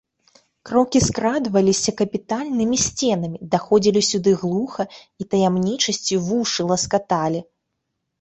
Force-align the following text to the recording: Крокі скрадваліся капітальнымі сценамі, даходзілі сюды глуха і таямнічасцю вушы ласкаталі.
Крокі 0.67 0.99
скрадваліся 1.07 1.91
капітальнымі 1.99 2.77
сценамі, 2.85 3.37
даходзілі 3.51 4.01
сюды 4.09 4.33
глуха 4.45 4.83
і 5.25 5.27
таямнічасцю 5.35 6.17
вушы 6.31 6.61
ласкаталі. 6.73 7.39